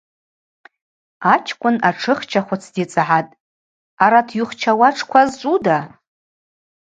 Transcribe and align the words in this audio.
Ачкӏвын 1.33 1.75
атшыхчахвыц 1.87 2.63
дицӏгӏатӏ 2.73 3.33
Арат 4.03 4.29
йухчауа 4.37 4.87
атшква 4.89 5.21
зчӏвуда? 5.29 5.79